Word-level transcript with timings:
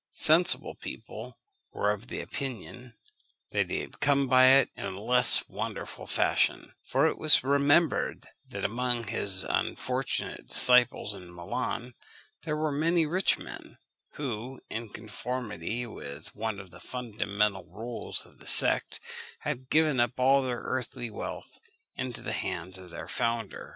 Sensible 0.13 0.73
people 0.73 1.37
were 1.73 1.91
of 1.91 2.11
opinion 2.11 2.95
that 3.51 3.69
he 3.69 3.81
had 3.81 3.99
come 3.99 4.25
by 4.27 4.47
it 4.47 4.71
in 4.75 4.85
a 4.85 4.99
less 4.99 5.47
wonderful 5.47 6.09
manner; 6.17 6.73
for 6.83 7.05
it 7.05 7.19
was 7.19 7.43
remembered 7.43 8.27
that 8.47 8.65
among 8.65 9.03
his 9.03 9.43
unfortunate 9.43 10.47
disciples 10.47 11.13
in 11.13 11.31
Milan, 11.31 11.93
there 12.41 12.57
were 12.57 12.71
many 12.71 13.05
rich 13.05 13.37
men, 13.37 13.77
who, 14.13 14.59
in 14.71 14.89
conformity 14.89 15.85
with 15.85 16.35
one 16.35 16.59
of 16.59 16.71
the 16.71 16.79
fundamental 16.79 17.65
rules 17.65 18.25
of 18.25 18.39
the 18.39 18.47
sect, 18.47 18.99
had 19.41 19.69
given 19.69 19.99
up 19.99 20.19
all 20.19 20.41
their 20.41 20.61
earthly 20.63 21.11
wealth 21.11 21.59
into 21.95 22.23
the 22.23 22.33
hands 22.33 22.79
of 22.79 22.89
their 22.89 23.07
founder. 23.07 23.69